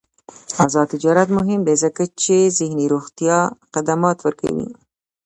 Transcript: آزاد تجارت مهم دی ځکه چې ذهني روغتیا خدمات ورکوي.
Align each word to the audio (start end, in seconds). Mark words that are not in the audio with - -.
آزاد 0.63 0.87
تجارت 0.93 1.27
مهم 1.37 1.61
دی 1.67 1.75
ځکه 1.83 2.03
چې 2.21 2.35
ذهني 2.57 2.85
روغتیا 2.93 3.37
خدمات 3.73 4.17
ورکوي. 4.21 4.69